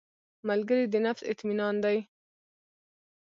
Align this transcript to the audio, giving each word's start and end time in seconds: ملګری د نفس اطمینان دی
ملګری 0.47 0.85
د 0.89 0.95
نفس 1.05 1.21
اطمینان 1.31 1.75
دی 1.83 1.97